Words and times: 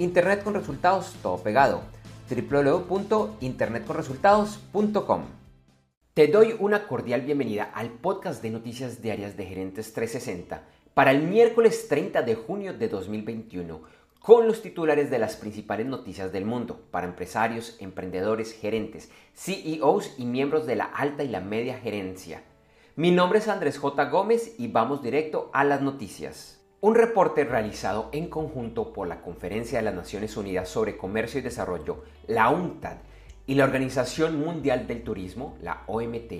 Internet 0.00 0.44
con 0.44 0.54
resultados, 0.54 1.16
todo 1.22 1.42
pegado. 1.42 1.82
www.internetconresultados.com. 2.30 5.22
Te 6.14 6.28
doy 6.28 6.54
una 6.60 6.86
cordial 6.86 7.22
bienvenida 7.22 7.64
al 7.74 7.90
podcast 7.90 8.40
de 8.40 8.50
noticias 8.50 9.02
diarias 9.02 9.36
de 9.36 9.46
Gerentes 9.46 9.92
360 9.92 10.62
para 10.94 11.10
el 11.10 11.24
miércoles 11.24 11.88
30 11.88 12.22
de 12.22 12.36
junio 12.36 12.74
de 12.74 12.88
2021 12.88 13.80
con 14.20 14.46
los 14.46 14.62
titulares 14.62 15.10
de 15.10 15.18
las 15.18 15.34
principales 15.34 15.86
noticias 15.86 16.30
del 16.30 16.44
mundo 16.44 16.80
para 16.92 17.08
empresarios, 17.08 17.76
emprendedores, 17.80 18.52
gerentes, 18.52 19.10
CEOs 19.34 20.14
y 20.16 20.26
miembros 20.26 20.64
de 20.66 20.76
la 20.76 20.84
alta 20.84 21.24
y 21.24 21.28
la 21.28 21.40
media 21.40 21.76
gerencia. 21.76 22.44
Mi 22.94 23.10
nombre 23.10 23.40
es 23.40 23.48
Andrés 23.48 23.78
J. 23.78 24.04
Gómez 24.10 24.54
y 24.58 24.68
vamos 24.68 25.02
directo 25.02 25.50
a 25.52 25.64
las 25.64 25.82
noticias. 25.82 26.57
Un 26.80 26.94
reporte 26.94 27.42
realizado 27.42 28.08
en 28.12 28.28
conjunto 28.28 28.92
por 28.92 29.08
la 29.08 29.20
Conferencia 29.20 29.78
de 29.78 29.84
las 29.84 29.94
Naciones 29.94 30.36
Unidas 30.36 30.68
sobre 30.68 30.96
Comercio 30.96 31.40
y 31.40 31.42
Desarrollo, 31.42 32.04
la 32.28 32.50
UNCTAD, 32.50 32.98
y 33.48 33.56
la 33.56 33.64
Organización 33.64 34.38
Mundial 34.38 34.86
del 34.86 35.02
Turismo, 35.02 35.58
la 35.60 35.82
OMT, 35.88 36.32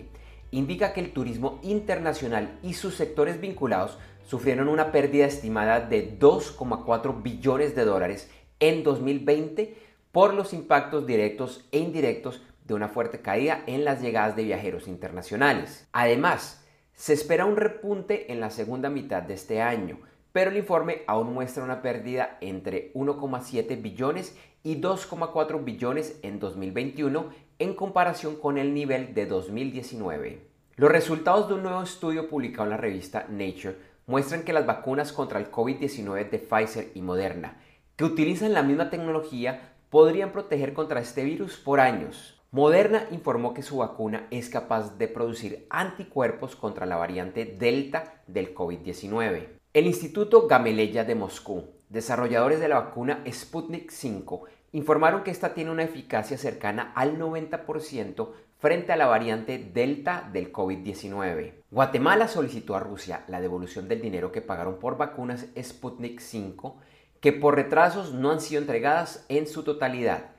indica 0.52 0.92
que 0.92 1.00
el 1.00 1.12
turismo 1.12 1.58
internacional 1.62 2.56
y 2.62 2.74
sus 2.74 2.94
sectores 2.94 3.40
vinculados 3.40 3.98
sufrieron 4.22 4.68
una 4.68 4.92
pérdida 4.92 5.26
estimada 5.26 5.80
de 5.80 6.16
2,4 6.16 7.20
billones 7.20 7.74
de 7.74 7.84
dólares 7.84 8.30
en 8.60 8.84
2020 8.84 9.74
por 10.12 10.34
los 10.34 10.52
impactos 10.52 11.04
directos 11.04 11.66
e 11.72 11.80
indirectos 11.80 12.42
de 12.64 12.74
una 12.74 12.86
fuerte 12.86 13.22
caída 13.22 13.64
en 13.66 13.84
las 13.84 14.00
llegadas 14.00 14.36
de 14.36 14.44
viajeros 14.44 14.86
internacionales. 14.86 15.88
Además, 15.90 16.64
se 16.94 17.12
espera 17.12 17.44
un 17.44 17.56
repunte 17.56 18.30
en 18.30 18.38
la 18.38 18.50
segunda 18.50 18.88
mitad 18.88 19.22
de 19.22 19.34
este 19.34 19.60
año, 19.60 19.98
pero 20.32 20.50
el 20.50 20.56
informe 20.56 21.02
aún 21.06 21.32
muestra 21.32 21.64
una 21.64 21.82
pérdida 21.82 22.38
entre 22.40 22.92
1,7 22.94 23.80
billones 23.80 24.36
y 24.62 24.80
2,4 24.80 25.64
billones 25.64 26.18
en 26.22 26.38
2021 26.38 27.30
en 27.58 27.74
comparación 27.74 28.36
con 28.36 28.58
el 28.58 28.74
nivel 28.74 29.14
de 29.14 29.26
2019. 29.26 30.46
Los 30.76 30.92
resultados 30.92 31.48
de 31.48 31.54
un 31.54 31.62
nuevo 31.62 31.82
estudio 31.82 32.28
publicado 32.28 32.64
en 32.64 32.70
la 32.70 32.76
revista 32.76 33.26
Nature 33.28 33.76
muestran 34.06 34.44
que 34.44 34.52
las 34.52 34.66
vacunas 34.66 35.12
contra 35.12 35.38
el 35.38 35.50
COVID-19 35.50 36.30
de 36.30 36.38
Pfizer 36.38 36.92
y 36.94 37.02
Moderna, 37.02 37.60
que 37.96 38.04
utilizan 38.04 38.54
la 38.54 38.62
misma 38.62 38.90
tecnología, 38.90 39.74
podrían 39.90 40.32
proteger 40.32 40.74
contra 40.74 41.00
este 41.00 41.24
virus 41.24 41.56
por 41.56 41.80
años. 41.80 42.40
Moderna 42.50 43.06
informó 43.10 43.52
que 43.52 43.62
su 43.62 43.78
vacuna 43.78 44.26
es 44.30 44.48
capaz 44.48 44.96
de 44.96 45.08
producir 45.08 45.66
anticuerpos 45.68 46.56
contra 46.56 46.86
la 46.86 46.96
variante 46.96 47.44
Delta 47.44 48.22
del 48.26 48.54
COVID-19. 48.54 49.57
El 49.78 49.86
Instituto 49.86 50.48
Gamaleya 50.48 51.04
de 51.04 51.14
Moscú, 51.14 51.66
desarrolladores 51.88 52.58
de 52.58 52.66
la 52.66 52.80
vacuna 52.80 53.22
Sputnik 53.30 53.92
V, 53.92 54.40
informaron 54.72 55.22
que 55.22 55.30
esta 55.30 55.54
tiene 55.54 55.70
una 55.70 55.84
eficacia 55.84 56.36
cercana 56.36 56.92
al 56.96 57.16
90% 57.16 58.32
frente 58.58 58.92
a 58.92 58.96
la 58.96 59.06
variante 59.06 59.56
Delta 59.72 60.28
del 60.32 60.50
COVID-19. 60.50 61.62
Guatemala 61.70 62.26
solicitó 62.26 62.74
a 62.74 62.80
Rusia 62.80 63.22
la 63.28 63.40
devolución 63.40 63.86
del 63.86 64.00
dinero 64.00 64.32
que 64.32 64.42
pagaron 64.42 64.80
por 64.80 64.96
vacunas 64.96 65.46
Sputnik 65.56 66.20
V, 66.20 66.72
que 67.20 67.32
por 67.32 67.54
retrasos 67.54 68.12
no 68.12 68.32
han 68.32 68.40
sido 68.40 68.60
entregadas 68.60 69.26
en 69.28 69.46
su 69.46 69.62
totalidad. 69.62 70.32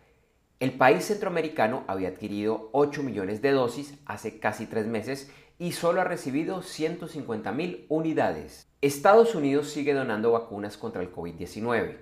El 0.60 0.74
país 0.74 1.06
centroamericano 1.06 1.86
había 1.88 2.10
adquirido 2.10 2.68
8 2.74 3.04
millones 3.04 3.42
de 3.42 3.52
dosis 3.52 3.98
hace 4.06 4.38
casi 4.38 4.66
tres 4.66 4.86
meses 4.88 5.32
y 5.58 5.72
solo 5.72 6.02
ha 6.02 6.04
recibido 6.04 6.62
150 6.62 7.54
mil 7.54 7.86
unidades. 7.88 8.69
Estados 8.82 9.36
Unidos 9.36 9.70
sigue 9.70 9.94
donando 9.94 10.32
vacunas 10.32 10.78
contra 10.78 11.02
el 11.02 11.14
COVID-19. 11.14 11.98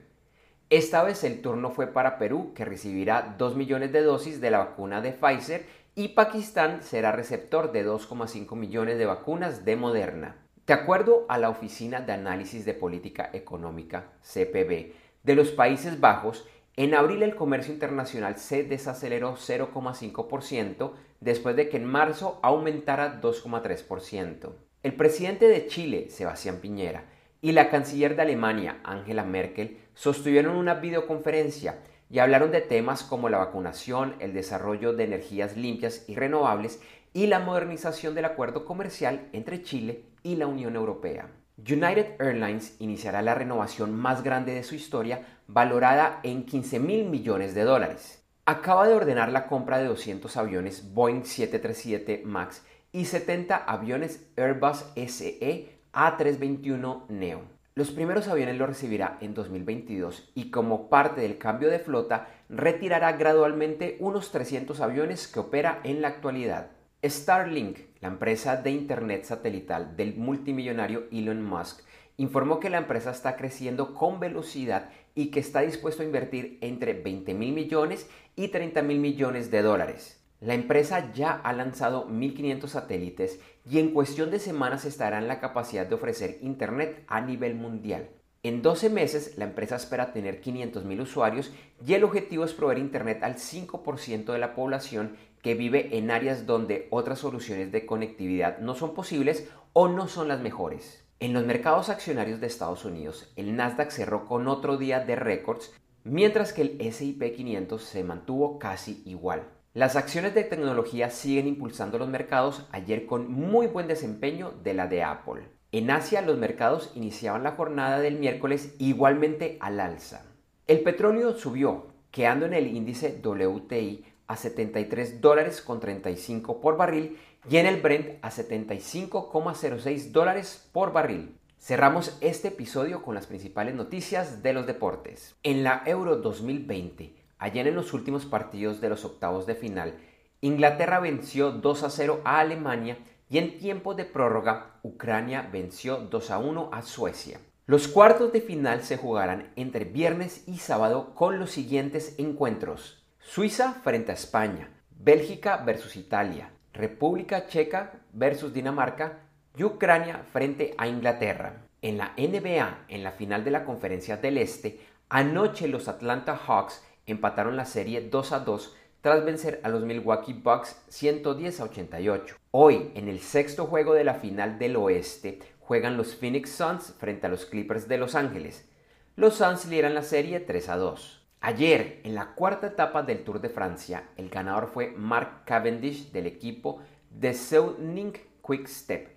Esta 0.69 1.01
vez 1.01 1.23
el 1.23 1.41
turno 1.41 1.71
fue 1.71 1.87
para 1.87 2.19
Perú, 2.19 2.53
que 2.53 2.65
recibirá 2.65 3.33
2 3.35 3.55
millones 3.55 3.91
de 3.91 4.03
dosis 4.03 4.39
de 4.41 4.51
la 4.51 4.59
vacuna 4.59 5.01
de 5.01 5.11
Pfizer, 5.11 5.65
y 5.95 6.09
Pakistán 6.09 6.83
será 6.83 7.11
receptor 7.11 7.71
de 7.71 7.83
2,5 7.83 8.55
millones 8.55 8.99
de 8.99 9.07
vacunas 9.07 9.65
de 9.65 9.75
Moderna. 9.75 10.35
De 10.67 10.73
acuerdo 10.73 11.25
a 11.29 11.39
la 11.39 11.49
Oficina 11.49 12.01
de 12.01 12.13
Análisis 12.13 12.63
de 12.63 12.75
Política 12.75 13.31
Económica, 13.33 14.11
CPB, 14.21 14.93
de 15.23 15.35
los 15.35 15.49
Países 15.49 15.99
Bajos, 15.99 16.45
en 16.75 16.93
abril 16.93 17.23
el 17.23 17.35
comercio 17.35 17.73
internacional 17.73 18.37
se 18.37 18.63
desaceleró 18.63 19.35
0,5% 19.35 20.91
después 21.21 21.55
de 21.55 21.69
que 21.69 21.77
en 21.77 21.85
marzo 21.85 22.39
aumentara 22.43 23.19
2,3%. 23.19 24.66
El 24.87 24.93
presidente 24.93 25.49
de 25.49 25.67
Chile, 25.67 26.07
Sebastián 26.09 26.59
Piñera, 26.61 27.03
y 27.41 27.51
la 27.51 27.69
canciller 27.69 28.15
de 28.15 28.21
Alemania, 28.21 28.79
Angela 28.85 29.25
Merkel, 29.25 29.79
sostuvieron 29.93 30.55
una 30.55 30.75
videoconferencia 30.75 31.79
y 32.09 32.19
hablaron 32.19 32.53
de 32.53 32.61
temas 32.61 33.03
como 33.03 33.27
la 33.27 33.37
vacunación, 33.37 34.15
el 34.19 34.33
desarrollo 34.33 34.93
de 34.93 35.03
energías 35.03 35.57
limpias 35.57 36.05
y 36.07 36.15
renovables 36.15 36.79
y 37.11 37.27
la 37.27 37.39
modernización 37.39 38.15
del 38.15 38.23
acuerdo 38.23 38.63
comercial 38.63 39.27
entre 39.33 39.61
Chile 39.61 40.05
y 40.23 40.37
la 40.37 40.47
Unión 40.47 40.77
Europea. 40.77 41.31
United 41.57 42.21
Airlines 42.21 42.77
iniciará 42.79 43.21
la 43.21 43.35
renovación 43.35 43.93
más 43.93 44.23
grande 44.23 44.53
de 44.53 44.63
su 44.63 44.75
historia, 44.75 45.21
valorada 45.47 46.21
en 46.23 46.45
15 46.45 46.79
mil 46.79 47.09
millones 47.09 47.53
de 47.53 47.63
dólares. 47.63 48.23
Acaba 48.45 48.87
de 48.87 48.93
ordenar 48.93 49.33
la 49.33 49.47
compra 49.47 49.79
de 49.79 49.87
200 49.87 50.37
aviones 50.37 50.93
Boeing 50.93 51.25
737 51.25 52.21
MAX 52.23 52.61
y 52.97 53.05
70 53.05 53.55
aviones 53.55 54.27
Airbus 54.37 54.85
SE 54.95 55.69
A321 55.93 57.07
Neo. 57.09 57.41
Los 57.75 57.91
primeros 57.91 58.27
aviones 58.27 58.57
los 58.57 58.69
recibirá 58.69 59.19
en 59.21 59.35
2022 59.35 60.31
y 60.33 60.49
como 60.49 60.89
parte 60.89 61.21
del 61.21 61.37
cambio 61.37 61.69
de 61.69 61.77
flota 61.77 62.27
retirará 62.49 63.11
gradualmente 63.11 63.97
unos 63.99 64.31
300 64.31 64.81
aviones 64.81 65.27
que 65.27 65.39
opera 65.39 65.79
en 65.83 66.01
la 66.01 66.07
actualidad. 66.07 66.71
Starlink, 67.05 67.81
la 68.01 68.07
empresa 68.07 68.55
de 68.55 68.71
Internet 68.71 69.25
satelital 69.25 69.95
del 69.95 70.15
multimillonario 70.15 71.03
Elon 71.11 71.43
Musk, 71.43 71.81
informó 72.17 72.59
que 72.59 72.71
la 72.71 72.79
empresa 72.79 73.11
está 73.11 73.35
creciendo 73.35 73.93
con 73.93 74.19
velocidad 74.19 74.89
y 75.13 75.27
que 75.27 75.39
está 75.39 75.61
dispuesto 75.61 76.01
a 76.01 76.05
invertir 76.07 76.57
entre 76.61 76.93
20 76.93 77.35
mil 77.35 77.53
millones 77.53 78.09
y 78.35 78.47
30 78.47 78.81
mil 78.81 78.97
millones 78.97 79.51
de 79.51 79.61
dólares. 79.61 80.16
La 80.39 80.53
empresa 80.53 81.11
ya 81.13 81.31
ha 81.31 81.51
lanzado 81.51 82.07
1.500 82.07 82.67
satélites 82.67 83.39
y 83.67 83.79
en 83.79 83.91
cuestión 83.91 84.29
de 84.29 84.37
semanas 84.37 84.85
estará 84.85 85.17
en 85.17 85.27
la 85.27 85.39
capacidad 85.39 85.87
de 85.87 85.95
ofrecer 85.95 86.37
Internet 86.41 87.03
a 87.07 87.21
nivel 87.21 87.55
mundial. 87.55 88.09
En 88.43 88.61
12 88.61 88.91
meses 88.91 89.37
la 89.37 89.45
empresa 89.45 89.77
espera 89.77 90.13
tener 90.13 90.41
500.000 90.41 91.01
usuarios 91.01 91.51
y 91.83 91.95
el 91.95 92.03
objetivo 92.03 92.45
es 92.45 92.53
proveer 92.53 92.77
Internet 92.77 93.23
al 93.23 93.37
5% 93.37 94.31
de 94.31 94.37
la 94.37 94.53
población 94.53 95.17
que 95.41 95.55
vive 95.55 95.97
en 95.97 96.11
áreas 96.11 96.45
donde 96.45 96.87
otras 96.91 97.17
soluciones 97.17 97.71
de 97.71 97.87
conectividad 97.87 98.59
no 98.59 98.75
son 98.75 98.93
posibles 98.93 99.49
o 99.73 99.87
no 99.87 100.07
son 100.07 100.27
las 100.27 100.39
mejores. 100.39 101.03
En 101.19 101.33
los 101.33 101.47
mercados 101.47 101.89
accionarios 101.89 102.39
de 102.39 102.45
Estados 102.45 102.85
Unidos, 102.85 103.33
el 103.37 103.55
Nasdaq 103.55 103.89
cerró 103.89 104.25
con 104.25 104.47
otro 104.47 104.77
día 104.77 104.99
de 104.99 105.15
récords, 105.15 105.73
mientras 106.03 106.53
que 106.53 106.61
el 106.61 106.77
SP 106.77 107.33
500 107.33 107.81
se 107.81 108.03
mantuvo 108.03 108.59
casi 108.59 109.01
igual. 109.05 109.56
Las 109.77 109.95
acciones 109.95 110.33
de 110.33 110.43
tecnología 110.43 111.11
siguen 111.11 111.47
impulsando 111.47 111.99
los 111.99 112.09
mercados 112.09 112.65
ayer 112.71 113.05
con 113.05 113.31
muy 113.31 113.67
buen 113.67 113.87
desempeño 113.87 114.55
de 114.63 114.73
la 114.73 114.87
de 114.87 115.03
Apple. 115.03 115.49
En 115.71 115.91
Asia 115.91 116.23
los 116.23 116.35
mercados 116.39 116.91
iniciaban 116.95 117.43
la 117.43 117.51
jornada 117.51 117.99
del 117.99 118.17
miércoles 118.17 118.73
igualmente 118.79 119.59
al 119.59 119.79
alza. 119.79 120.25
El 120.65 120.79
petróleo 120.81 121.35
subió, 121.35 121.89
quedando 122.09 122.47
en 122.47 122.55
el 122.55 122.75
índice 122.75 123.21
WTI 123.23 124.03
a 124.25 124.35
73 124.35 125.21
dólares 125.21 125.61
con 125.61 125.79
35 125.79 126.59
por 126.59 126.75
barril 126.75 127.19
y 127.47 127.57
en 127.57 127.67
el 127.67 127.79
Brent 127.79 128.17
a 128.23 128.31
75,06 128.31 130.11
dólares 130.11 130.67
por 130.73 130.91
barril. 130.91 131.37
Cerramos 131.59 132.17
este 132.21 132.47
episodio 132.47 133.03
con 133.03 133.13
las 133.13 133.27
principales 133.27 133.75
noticias 133.75 134.41
de 134.41 134.53
los 134.53 134.65
deportes. 134.65 135.35
En 135.43 135.63
la 135.63 135.83
Euro 135.85 136.15
2020, 136.15 137.16
Ayer 137.39 137.67
en 137.67 137.75
los 137.75 137.93
últimos 137.93 138.25
partidos 138.25 138.81
de 138.81 138.89
los 138.89 139.05
octavos 139.05 139.45
de 139.45 139.55
final, 139.55 139.95
Inglaterra 140.41 140.99
venció 140.99 141.51
2 141.51 141.83
a 141.83 141.89
0 141.89 142.21
a 142.23 142.39
Alemania 142.39 142.97
y 143.29 143.37
en 143.37 143.59
tiempo 143.59 143.93
de 143.93 144.05
prórroga, 144.05 144.77
Ucrania 144.83 145.47
venció 145.51 145.97
2 145.97 146.31
a 146.31 146.37
1 146.39 146.69
a 146.71 146.81
Suecia. 146.81 147.39
Los 147.65 147.87
cuartos 147.87 148.31
de 148.31 148.39
final 148.41 148.81
se 148.83 148.97
jugarán 148.97 149.51
entre 149.55 149.83
viernes 149.83 150.47
y 150.47 150.57
sábado 150.57 151.13
con 151.13 151.37
los 151.37 151.51
siguientes 151.51 152.15
encuentros. 152.17 153.03
Suiza 153.19 153.73
frente 153.83 154.11
a 154.11 154.15
España, 154.15 154.69
Bélgica 154.91 155.57
versus 155.57 155.97
Italia, 155.97 156.51
República 156.73 157.47
Checa 157.47 157.91
versus 158.13 158.53
Dinamarca 158.53 159.19
y 159.57 159.63
Ucrania 159.63 160.23
frente 160.31 160.75
a 160.77 160.87
Inglaterra. 160.87 161.63
En 161.81 161.97
la 161.97 162.13
NBA, 162.17 162.85
en 162.87 163.03
la 163.03 163.11
final 163.11 163.43
de 163.43 163.51
la 163.51 163.65
Conferencia 163.65 164.15
del 164.15 164.37
Este, 164.37 164.79
anoche 165.09 165.67
los 165.67 165.87
Atlanta 165.87 166.37
Hawks 166.37 166.81
empataron 167.07 167.57
la 167.57 167.65
serie 167.65 168.01
2 168.01 168.31
a 168.31 168.39
2 168.41 168.75
tras 169.01 169.25
vencer 169.25 169.59
a 169.63 169.69
los 169.69 169.83
Milwaukee 169.83 170.33
Bucks 170.33 170.83
110 170.89 171.59
a 171.59 171.63
88. 171.63 172.35
Hoy, 172.51 172.91
en 172.95 173.07
el 173.07 173.19
sexto 173.19 173.65
juego 173.65 173.93
de 173.93 174.03
la 174.03 174.15
final 174.15 174.59
del 174.59 174.75
Oeste, 174.75 175.39
juegan 175.59 175.97
los 175.97 176.15
Phoenix 176.15 176.51
Suns 176.51 176.93
frente 176.97 177.27
a 177.27 177.29
los 177.29 177.45
Clippers 177.45 177.87
de 177.87 177.97
Los 177.97 178.15
Ángeles. 178.15 178.69
Los 179.15 179.35
Suns 179.35 179.65
lideran 179.67 179.95
la 179.95 180.03
serie 180.03 180.39
3 180.39 180.69
a 180.69 180.77
2. 180.77 181.27
Ayer, 181.41 182.01
en 182.03 182.15
la 182.15 182.33
cuarta 182.33 182.67
etapa 182.67 183.03
del 183.03 183.23
Tour 183.23 183.39
de 183.41 183.49
Francia, 183.49 184.09
el 184.17 184.29
ganador 184.29 184.67
fue 184.67 184.91
Mark 184.97 185.43
Cavendish 185.45 186.11
del 186.11 186.25
equipo 186.25 186.81
de 187.09 187.35
Ning 187.79 188.13
Quick 188.45 188.67
Step. 188.67 189.09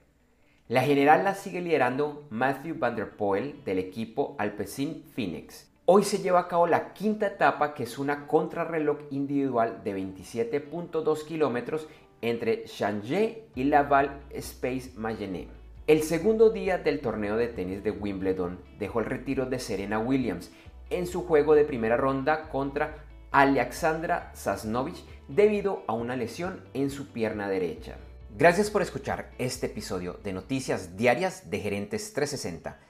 La 0.69 0.82
general 0.82 1.25
la 1.25 1.34
sigue 1.34 1.60
liderando 1.60 2.26
Matthew 2.31 2.78
Van 2.78 2.94
Der 2.94 3.16
Poel 3.16 3.64
del 3.64 3.78
equipo 3.78 4.37
Alpecin 4.38 5.02
Phoenix. 5.14 5.69
Hoy 5.92 6.04
se 6.04 6.19
lleva 6.19 6.38
a 6.38 6.46
cabo 6.46 6.69
la 6.69 6.92
quinta 6.92 7.26
etapa 7.26 7.75
que 7.75 7.82
es 7.82 7.98
una 7.98 8.28
contrarreloj 8.28 8.98
individual 9.10 9.82
de 9.82 9.96
27.2 9.96 11.25
kilómetros 11.25 11.88
entre 12.20 12.62
Changé 12.66 13.48
y 13.56 13.64
Laval 13.64 14.22
Space 14.31 14.92
Mayenne. 14.94 15.48
El 15.88 16.04
segundo 16.04 16.50
día 16.50 16.78
del 16.78 17.00
torneo 17.00 17.37
de 17.37 17.48
tenis 17.48 17.82
de 17.82 17.90
Wimbledon 17.90 18.60
dejó 18.78 19.00
el 19.00 19.06
retiro 19.06 19.46
de 19.46 19.58
Serena 19.58 19.98
Williams 19.98 20.52
en 20.90 21.08
su 21.08 21.26
juego 21.26 21.56
de 21.56 21.64
primera 21.64 21.96
ronda 21.96 22.48
contra 22.50 23.04
Alexandra 23.32 24.31
Sasnovich 24.32 25.04
debido 25.26 25.82
a 25.88 25.94
una 25.94 26.14
lesión 26.14 26.62
en 26.72 26.90
su 26.90 27.08
pierna 27.08 27.48
derecha. 27.48 27.96
Gracias 28.38 28.70
por 28.70 28.82
escuchar 28.82 29.32
este 29.38 29.66
episodio 29.66 30.20
de 30.22 30.34
Noticias 30.34 30.96
Diarias 30.96 31.50
de 31.50 31.58
Gerentes 31.58 32.12
360 32.12 32.89